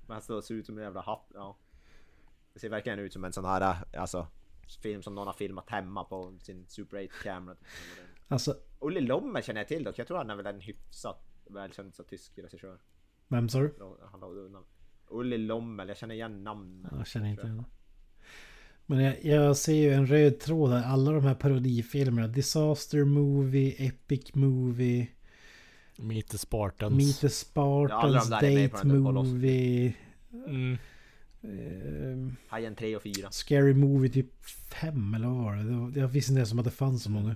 [0.07, 1.57] Man står ser ut som en jävla hatt, ja.
[2.53, 3.61] Det ser verkligen ut som en sån här,
[3.93, 4.27] eh, alltså,
[4.81, 7.55] film som någon har filmat hemma på sin Super 8-kamera.
[8.27, 11.95] Alltså, Olle Lommel känner jag till dock, jag tror han är väl en hyfsat välkänd
[11.95, 12.79] så tysk regissör.
[13.27, 13.73] vem sa du?
[15.07, 16.91] Olle Lommel, jag känner igen namnet.
[16.97, 17.65] Jag känner inte igen.
[18.85, 20.83] Men jag, jag ser ju en röd tråd här.
[20.83, 22.27] Alla de här parodifilmerna.
[22.27, 25.07] Disaster Movie, Epic Movie,
[25.97, 26.93] Meet the Spartans.
[26.93, 28.87] Meet the Ja, Spartans, på Date.
[28.87, 29.93] Movie,
[30.47, 30.77] Mm.
[31.43, 33.31] ehm, Hajen 3 och 4.
[33.31, 34.45] Scary Movie typ
[34.81, 35.55] 5 eller vad var
[35.91, 35.99] det?
[35.99, 37.35] Jag visste inte ens om att det fanns så många.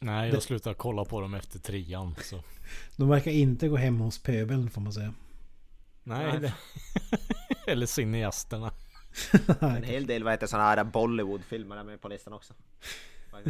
[0.00, 2.14] Nej, jag Det- slutade kolla på dem efter trean.
[2.22, 2.42] Så.
[2.96, 5.14] De verkar inte gå hem hos pöbeln får man säga.
[6.02, 6.52] Nej, Nej.
[7.66, 8.72] Eller cineasterna.
[9.60, 12.54] En hel del vad heter såna här Bollywood-filmer är med på listan också.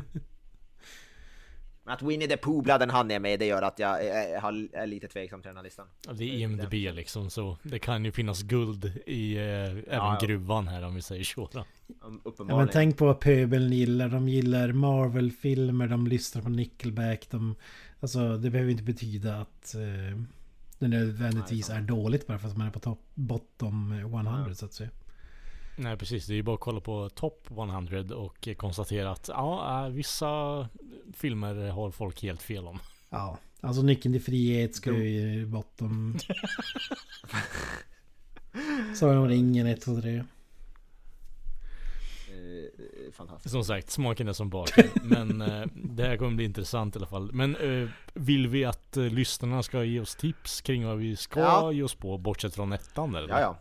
[1.84, 5.42] Men att Winnie the Pooh-bladden han är med, det gör att jag är, lite tveksam
[5.42, 5.86] till den här listan.
[6.06, 10.18] Ja, Det är IMDB liksom, så det kan ju finnas guld i eh, även ja.
[10.22, 11.48] gruvan här om vi säger så.
[11.52, 11.64] Då.
[12.48, 14.08] Ja, men tänk på vad pöbeln gillar.
[14.08, 17.26] De gillar Marvel-filmer, de lyssnar på Nickelback.
[17.30, 17.54] De,
[18.00, 20.22] alltså det behöver inte betyda att eh,
[20.78, 24.54] det nödvändigtvis Nej, är dåligt bara för att man är på top, bottom 100 Ja.
[24.54, 24.90] så att säga.
[25.82, 29.84] Nej precis, det är ju bara att kolla på Top 100 och konstatera att ja,
[29.86, 30.68] äh, vissa
[31.16, 32.78] filmer har folk helt fel om.
[33.10, 36.18] Ja, alltså nyckeln till frihet ska ju i bottom.
[38.96, 40.10] Sagan om ringen 1, 2, 3.
[40.16, 40.24] Eh,
[43.06, 43.52] eh, fantastiskt.
[43.52, 44.88] Som sagt, smaken är som baken.
[45.02, 47.32] Men eh, det här kommer bli intressant i alla fall.
[47.32, 51.40] Men eh, vill vi att eh, lyssnarna ska ge oss tips kring vad vi ska
[51.40, 51.72] Ja.
[51.72, 53.28] ge oss på bortsett från ettan eller?
[53.28, 53.58] Ja, ja.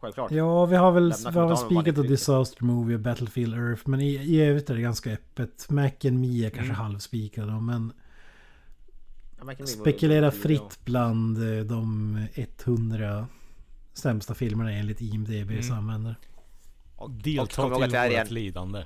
[0.00, 0.30] Självklart.
[0.30, 2.06] Ja, vi har väl, vi har väl spikat och.
[2.06, 3.82] Disaster Movie och Battlefield Earth.
[3.88, 5.70] Men i, i övrigt är det ganska öppet.
[5.70, 6.76] Mac and Me är kanske Mm.
[6.76, 7.92] halvspikade men
[9.58, 13.26] Ja, spekulera fritt bland eh, de 100
[13.92, 15.78] sämsta filmerna enligt IMDBs Mm.
[15.78, 16.16] användare.
[16.96, 18.26] Och, och Delta att till vårt igen.
[18.30, 18.84] lidande.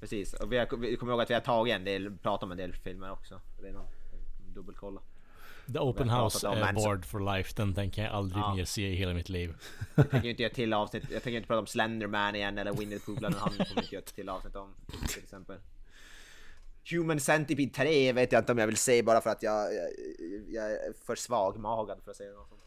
[0.00, 2.50] Precis, och vi, har, vi kommer ihåg att vi har tagit en del, pratat om
[2.50, 3.40] en del filmer också.
[3.62, 3.82] Redan.
[4.54, 5.00] Dubbelkolla.
[5.72, 6.84] The Open House om är Manson.
[6.84, 7.52] Barred for Life.
[7.56, 8.54] Den tänker jag aldrig Ja.
[8.54, 9.54] mer se i hela mitt liv.
[9.94, 12.98] Jag tänker inte göra till avsnitt, jag tänker inte prata om Slenderman igen eller Winnie
[12.98, 14.74] the Pooh, han kommer inte göra till avsnitt om
[15.08, 15.56] till exempel.
[16.90, 19.88] Human Centipede 3 vet jag inte om jag vill se bara för att jag, jag,
[20.50, 22.60] jag är för svagmagad för att säga något sånt.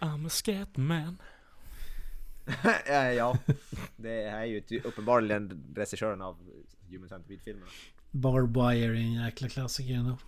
[0.00, 1.18] I'm a scat man.
[2.86, 3.38] ja, ja,
[3.96, 6.36] det är ju uppenbarligen regissören av
[6.90, 7.66] Human Centipede-filmerna.
[8.10, 10.18] Barb Wire är en jäkla klassiker ändå.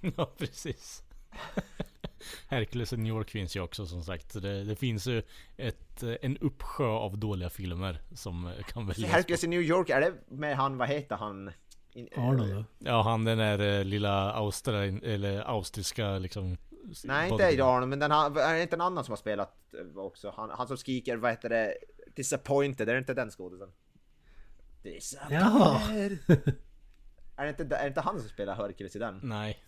[0.16, 1.02] Ja, precis.
[2.48, 4.42] Hercules i New York finns ju också som sagt.
[4.42, 5.22] Det, det finns ju
[5.56, 9.10] ett, en uppsjö av dåliga filmer som kan väljas.
[9.10, 11.50] Hercules i New York, är det med han, vad heter han?
[11.92, 12.64] In, Arnold då?
[12.78, 16.56] Ja, han den där eh, lilla Australien, eller austriska liksom.
[17.04, 17.76] Nej, inte bodybuilder.
[17.76, 20.34] Arnold, men den har, är det inte en annan som har spelat eh, också?
[20.36, 21.74] Han, han som skriker, vad heter det?
[22.16, 23.68] Disappointed, är det inte den skådisen?
[24.82, 25.38] Disappointed!
[25.40, 25.80] Jaha!
[27.36, 29.20] Är det, inte, är det inte han som spelar Hercules i den?
[29.22, 29.64] Nej,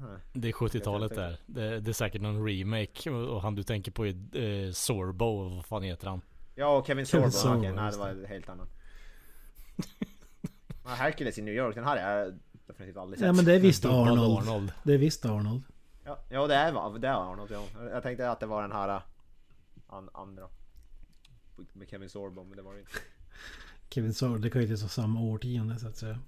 [0.00, 0.20] Nej.
[0.32, 1.36] det är 70-talet Jag där.
[1.46, 3.10] Det, det är säkert någon remake.
[3.10, 6.20] Och han du tänker på är eh, Sorbo, vad fan heter han?
[6.54, 8.68] Ja, och Kevin Kevin Sorbo, Sorbo, okej, nej det var helt annan.
[10.84, 13.26] Ja, Hercules i New York, den här har jag definitivt aldrig sett.
[13.26, 14.48] Ja men det är visst Arnold.
[14.48, 14.72] Arnold.
[14.82, 15.62] Det är visst Arnold.
[16.04, 17.64] Ja, ja det är det är Arnold, ja.
[17.92, 19.02] Jag tänkte att det var den här äh,
[19.86, 20.48] an, andra.
[21.72, 22.92] Med Kevin Sorbo, men det var det inte.
[23.90, 26.18] Kevin Sorbo, det kan ju inte vara samma årtionde så att säga.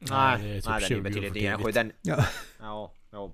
[0.00, 1.56] Nej, det är typ nej, den 20 är år betydligt för yngre.
[1.58, 1.74] tidigt.
[1.74, 2.24] Den, Ja.
[2.60, 3.32] ja, ja.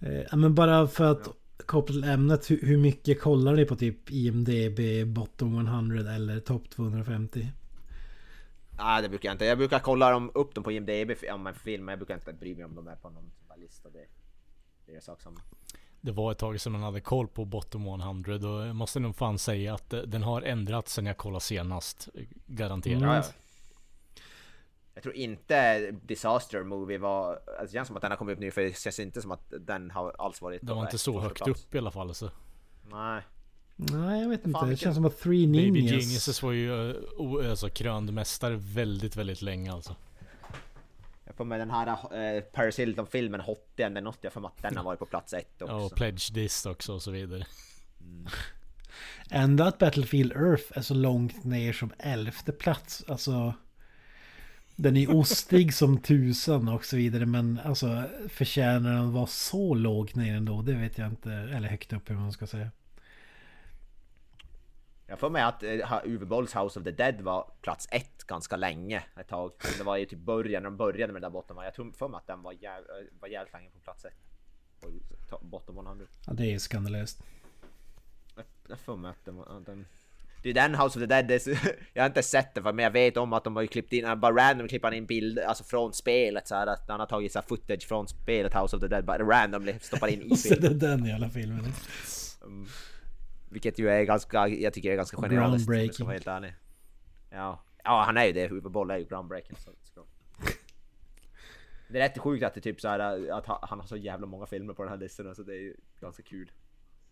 [0.00, 1.28] Eh, ja, men bara för att
[1.66, 2.50] koppla till ämnet.
[2.50, 7.48] Hur, hur mycket kollar ni på typ IMDB, Bottom 100 eller Top 250?
[8.78, 9.44] Nej det brukar jag inte.
[9.44, 12.32] Jag brukar kolla dem, upp dem på IMDB om en film, men jag brukar inte
[12.32, 13.90] bry mig om de är på någon lista.
[13.90, 14.06] Det,
[14.86, 15.40] det är sak samma.
[16.00, 19.16] Det var ett tag sedan man hade koll på Bottom 100 och jag måste nog
[19.16, 22.08] fan säga att den har ändrats sen jag kollade senast.
[22.46, 23.02] Garanterat.
[23.02, 23.22] Mm.
[24.94, 27.30] Ja, Jag tror inte Disaster Movie var...
[27.30, 29.30] Alltså det känns som att den har kommit upp nu för det känns inte som
[29.30, 30.60] att den har alls varit...
[30.62, 31.64] Den var inte så högt plats.
[31.64, 32.30] upp i alla fall så.
[32.90, 33.22] Nej.
[33.76, 34.66] Nej jag vet inte.
[34.66, 35.74] Det känns som att Three Ninjas...
[35.74, 39.96] Baby Geniuses var ju uh, alltså, krönd mästare väldigt, väldigt länge alltså.
[41.24, 44.18] Jag får med den här uh, Paris Hilton-filmen Hot eller något.
[44.20, 45.74] Jag får med att den har varit på plats ett också.
[45.74, 47.46] Ja, och Pledge This också och så vidare.
[48.00, 48.26] Mm.
[49.30, 53.04] Ändå att Battlefield Earth är så långt ner som elfte plats.
[53.08, 53.54] Alltså...
[54.76, 59.74] Den är ostig som tusan och så vidare men alltså förtjänar den att vara så
[59.74, 60.62] lågt ner ändå?
[60.62, 61.32] Det vet jag inte.
[61.32, 62.70] Eller högt upp hur man ska säga.
[65.06, 68.56] Jag får med att uh, Uwe Bolls House of the Dead var plats ett ganska
[68.56, 69.52] länge ett tag.
[69.78, 71.56] Det var ju typ början, när de började med den där botten.
[71.56, 72.84] Jag tror för mig att den var, jäv,
[73.20, 74.12] var jävligt länge på plats ett.
[75.30, 76.06] På bottom 100.
[76.26, 77.22] Ja det är skandalöst.
[78.68, 79.64] Jag får med att den.
[79.64, 79.86] Den,
[80.42, 81.42] det är den House of the Dead, är,
[81.92, 84.20] jag har inte sett det men jag vet om att de har ju klippt in,
[84.20, 87.38] bara random klippt in bilder, alltså från spelet så här, att han har tagit så
[87.38, 90.74] här footage från spelet House of the Dead, bara randomly stoppar in i är det
[90.74, 91.64] den i alla filmer.
[92.40, 92.68] Um,
[93.50, 95.16] vilket ju är ganska, jag tycker är ganska
[95.94, 96.54] ska vara helt ärlig.
[97.30, 99.56] Ja, ja han är ju det, Uwe Boll är ju groundbreaking.
[99.56, 100.06] Så, så.
[101.88, 104.46] Det är rätt sjukt att det typ så här, att han har så jävla många
[104.46, 106.52] filmer på den här listan, så det är ju ganska kul.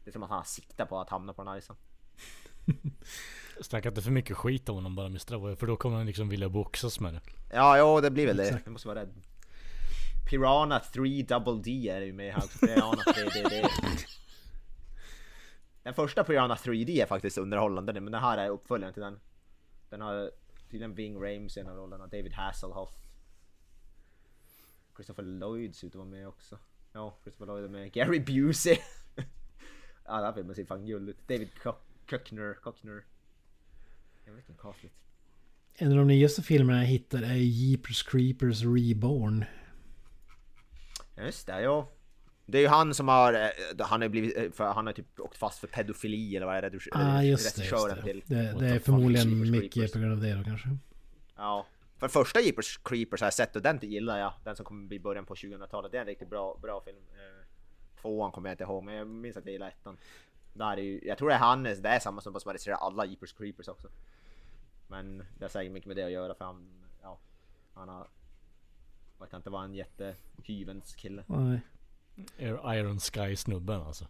[0.05, 1.77] Det är som att han har siktat på att hamna på den här listan.
[3.61, 5.57] Snacka inte för mycket skit om honom bara Mr.
[5.57, 7.21] För då kommer han liksom vilja boxas med det.
[7.53, 8.61] Ja, jo det blir väl det.
[8.65, 9.13] Du måste vara rädd.
[10.31, 12.43] Piranha 3 Double D är ju med här.
[12.61, 13.69] Piranha 3DD.
[15.83, 19.21] Den första Piranha 3D är faktiskt underhållande men den här är uppföljaren till den.
[19.89, 20.31] Den har
[20.71, 22.95] tydligen Ving Rames i en av rollerna, David Hasselhoff.
[24.97, 26.59] Christopher Lloyd ser ut att vara med också.
[26.93, 27.93] Ja, Christopher Lloyd är med.
[27.93, 28.79] Gary Busey.
[30.05, 31.29] ja, den här filmen ser fan gullig ut.
[31.29, 31.51] David
[32.11, 33.05] Cockner, Cockner.
[34.25, 34.93] Jag vet inte, konstigt.
[35.75, 39.45] En av de nyaste filmerna jag hittar är Jeepers Creepers Reborn.
[41.17, 41.89] Just det, ja.
[42.47, 45.21] Det är ju han som har, eh, han har blivit, eh, för han har typ
[45.21, 46.79] åkt fast för pedofili eller vad är det?
[46.93, 48.03] Ah, just det, just det.
[48.03, 48.23] Till.
[48.27, 50.69] Det, det är förmodligen mycket på grund av det då kanske.
[51.37, 51.67] Ja.
[51.99, 54.33] För första Jeepers Creepers har jag sett och den gillar jag.
[54.45, 55.93] Den som kommer bli början på 2000-talet.
[55.93, 56.97] Det är en riktigt bra, bra film.
[57.11, 57.47] Eh,
[58.03, 59.97] tvåan kommer jag inte ihåg men jag minns att jag gillar ettan.
[60.53, 63.33] Där är ju, jag tror det är han, det är samma som regisserar alla Jeepers
[63.33, 63.89] Creepers också.
[64.89, 66.69] Men det har säkert mycket med det att göra för han,
[67.03, 67.19] ja,
[67.75, 68.09] han har
[69.19, 71.25] verkar inte vara en jättehyvens kille.
[71.27, 71.61] Nej.
[72.79, 74.07] Iron Sky snubben alltså.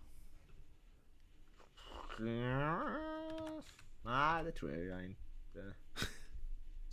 [4.05, 5.75] Nej, det tror jag inte.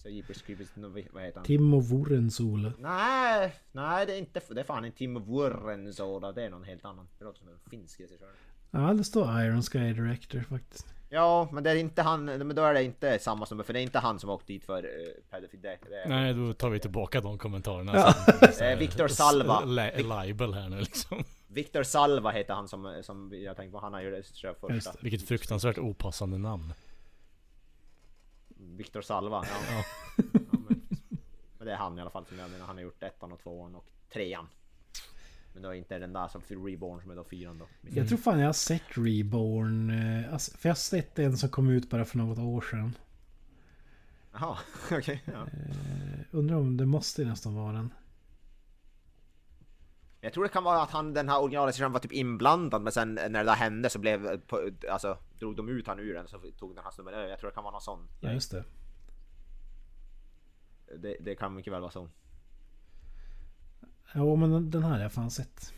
[0.04, 0.78] Så Jeepers Creepers,
[1.12, 1.46] vad heter han?
[1.46, 2.74] Timo Vuorensola.
[2.80, 6.32] Nej, nej det är inte, det är fan inte Timo Vuorensola.
[6.32, 7.08] Det är någon helt annan.
[7.18, 8.32] Det låter som en finsk regissör.
[8.72, 10.88] Ja, det står Iron Sky Director faktiskt.
[11.10, 13.80] Ja, men det är inte han, men då är det inte samma som, för det
[13.80, 14.92] är inte han som åkt dit för uh,
[15.30, 15.62] pedofil.
[15.62, 17.94] Det, det Nej, då tar vi tillbaka de kommentarerna.
[17.96, 18.14] Ja.
[18.66, 19.66] eh, Victor Salva.
[19.66, 21.24] Libel här nu liksom.
[21.48, 24.94] Victor Salva heter han som, som jag tänkte på, han har ju regisserat första.
[25.02, 26.74] Vilket fruktansvärt opassande namn.
[28.48, 29.76] Victor Salva, ja.
[29.76, 29.84] ja.
[30.34, 30.82] ja men,
[31.58, 33.40] men, det är han i alla fall som jag menar, han har gjort ettan och
[33.40, 34.48] tvåan och trean.
[35.58, 37.68] Men då är inte den där som Reborn som är då fyran då.
[37.82, 39.90] Jag tror fan jag har sett Reborn.
[39.90, 42.98] Eh, alltså, för jag har sett en som kom ut bara för något år sedan.
[44.32, 44.98] Jaha, okej.
[44.98, 45.42] Okay, ja.
[45.42, 47.94] Uh, undrar om det måste nästan vara den.
[50.22, 53.14] Jag tror det kan vara att han, den här originalregissören var typ inblandad men sen
[53.14, 54.42] när det där hände så blev,
[54.90, 57.30] alltså drog de ut han ur den så tog den här snubben över.
[57.30, 58.08] Jag tror det kan vara någon sån.
[58.20, 58.64] Ja just det.
[60.98, 62.10] Det, det kan mycket väl vara så.
[64.14, 65.74] Ja men den här har jag fan sett.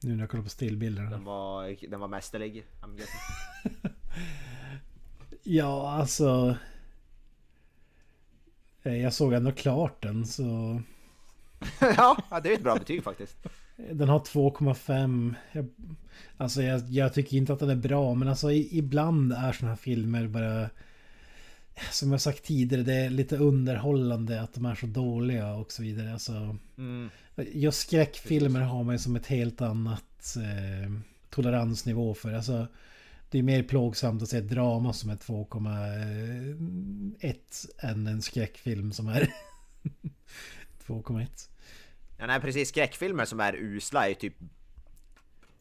[0.00, 1.02] Nu när jag kollar på stillbilder.
[1.02, 2.66] Den var, den var mästerlig.
[5.42, 6.56] ja alltså.
[8.82, 10.80] Eh, jag såg ändå klart den så.
[11.80, 13.36] ja, det är ett bra betyg faktiskt.
[13.76, 15.34] Den har 2,5.
[16.36, 19.76] Alltså jag, jag, tycker inte att den är bra men alltså ibland är såna här
[19.76, 20.70] filmer bara
[21.90, 25.82] som jag sagt tidigare, det är lite underhållande att de är så dåliga och så
[25.82, 26.12] vidare.
[26.12, 27.10] Alltså, mm.
[27.36, 30.92] Just skräckfilmer har man ju som ett helt annat eh,
[31.30, 32.32] toleransnivå för.
[32.32, 32.66] Alltså,
[33.30, 37.36] det är mer plågsamt att se ett drama som är 2,1
[37.78, 39.20] än en skräckfilm som är
[40.86, 41.26] 2,1.
[42.18, 44.34] Ja, nej precis, skräckfilmer som är usla är typ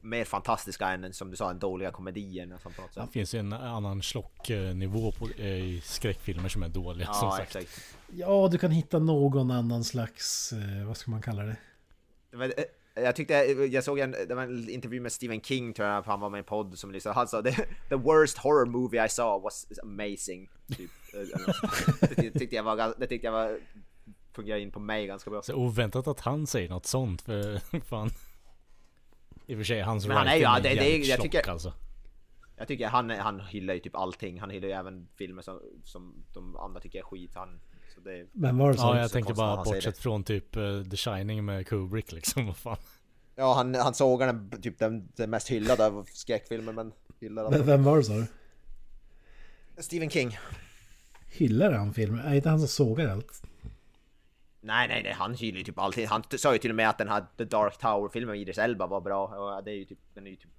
[0.02, 3.04] mer fantastiska än som du sa, en dåliga komedierna som på något sätt.
[3.08, 7.32] Det finns ju en annan slocknivå på, eh, i skräckfilmer som är dåliga Ja, som
[7.32, 7.56] sagt.
[7.56, 7.96] exakt.
[8.14, 11.56] Ja, du kan hitta någon annan slags, eh, vad ska man kalla det?
[12.32, 13.34] Det var, eh, jag tyckte,
[13.72, 16.38] jag såg en, det var en intervju med Stephen King tror jag, han var med
[16.38, 17.16] i en podd som lyssnade.
[17.16, 17.52] Han sa the,
[17.90, 20.50] the worst horror movie I saw was amazing.
[20.78, 20.92] Typ.
[22.16, 23.60] det tyckte jag var, det tyckte jag var,
[24.34, 25.42] fungerade in på mig ganska bra.
[25.42, 27.60] Så oväntat att han säger något sånt för
[27.90, 28.10] fan.
[29.52, 31.50] I och för sig, hans Men han är ju- ja, det- det jag tjock, tycker-
[31.50, 31.74] alltså.
[32.58, 34.40] Jag tycker han, han hyllar ju typ allting.
[34.40, 37.32] Han hyllar ju även filmer som, som de andra tycker är skit.
[37.36, 37.60] Han,
[37.96, 38.90] så det, Vem var det som?
[38.90, 42.46] Ja, jag så tänkte bara bortsett från typ eh, The Shining med Kubrick liksom.
[42.48, 42.78] Vad fan.
[43.36, 47.66] ja, han, han sågar den, typ den, den mest hyllade av skräckfilmer men hyllar Vem,
[47.66, 48.26] vem var det sa du?
[49.78, 50.38] Stephen King.
[51.28, 52.24] Hyllar han filmer?
[52.24, 53.44] Är inte han som sågar allt?
[54.64, 56.08] Nej, nej, nej, han hyllar ju typ allting.
[56.08, 58.88] Han sa ju till och med att den här The Dark Tower-filmen med Idris Elba
[58.88, 59.26] var bra.
[59.28, 60.52] Och det är ju typ, den är ju typ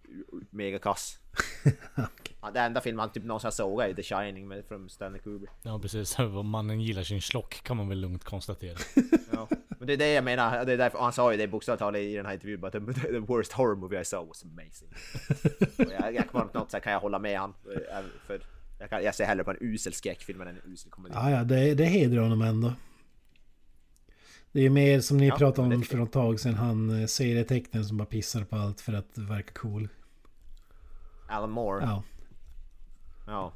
[0.50, 1.18] mega kass.
[2.44, 5.20] Ja, Det enda filmen han typ någonsin såg är ju The Shining med, från Stanley
[5.20, 5.50] Kubrick.
[5.62, 8.76] Ja precis, mannen gillar sin slock kan man väl lugnt konstatera.
[9.32, 9.48] Ja.
[9.78, 11.98] Men det är det jag menar, det är därför, han sa ju det bokstavligt talat
[12.00, 14.88] i den här intervjun the, the worst horror movie I saw was amazing.
[15.78, 17.54] och jag, jag kommer på något sätt kan jag hålla med han.
[17.90, 18.40] eh, För
[18.78, 21.14] jag, kan, jag ser hellre på en usel skräckfilm än en usel komedi.
[21.16, 22.72] Ja, ja, det, det hedrar honom ändå.
[24.52, 27.86] Det är mer som ni Ja, pratade om för ett tag sedan, han eh, serietecknaren
[27.86, 29.88] som bara pissar på allt för att verka cool.
[31.28, 31.84] Alan Moore.
[31.84, 32.02] Ja.
[33.26, 33.52] Ja.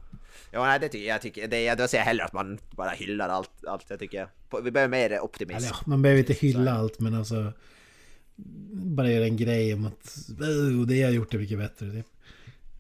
[0.50, 0.64] ja.
[0.66, 1.14] nej, det tycker jag.
[1.22, 1.62] tycker, det,
[1.96, 3.50] jag hellre att man bara hyllar allt.
[3.66, 4.28] allt jag tycker.
[4.62, 5.66] Vi behöver mer optimism.
[5.70, 7.52] Ja, man behöver inte hylla Så allt men alltså...
[8.72, 11.90] Bara göra en grej om att "Oh, det jag har gjort är mycket bättre.
[11.90, 12.06] Typ.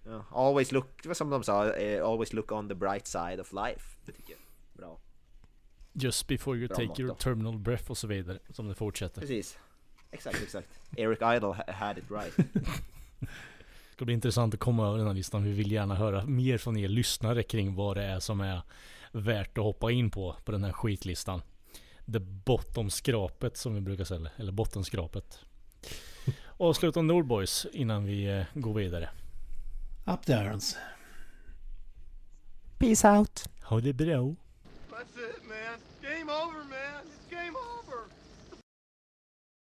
[0.06, 0.24] Ja.
[0.30, 3.96] Always look, som de sa, eh, always look on the bright side of life.
[4.06, 4.38] Det tycker jag.
[5.98, 8.38] Just before you Bra take your terminal breath och så vidare.
[8.50, 9.20] Som det fortsätter.
[9.20, 9.58] Precis.
[10.10, 10.68] Exakt, exakt.
[10.96, 12.36] Eric Idle ha- had it right.
[12.36, 13.26] Det
[13.92, 15.44] ska bli intressant att komma över den här listan.
[15.44, 18.60] Vi vill gärna höra mer från er lyssnare kring vad det är som är
[19.12, 21.42] värt att hoppa in på, på den här skitlistan.
[22.12, 24.30] The bottom skrapet som vi brukar säga.
[24.36, 25.38] Eller bottenskrapet.
[26.56, 29.08] Avsluta Nordboys innan vi eh, går vidare.
[30.06, 30.76] Up the irons.
[32.78, 33.48] Peace out!
[33.62, 34.34] Ha det bra.
[34.96, 35.78] That's it, man.
[36.02, 37.15] Game over, man.